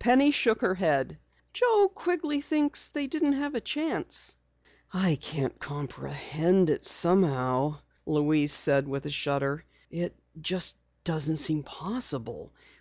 [0.00, 1.20] Penny shook her head.
[1.52, 4.36] "Joe Quigley thinks they didn't have a chance."
[4.92, 9.64] "I can't comprehend it somehow," Louise said with a shudder.
[9.88, 12.52] "It just doesn't seem possible.